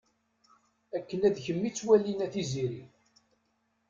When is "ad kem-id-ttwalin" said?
1.27-2.23